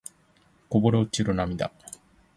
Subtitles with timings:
[0.67, 1.71] こぼれ落ちる涙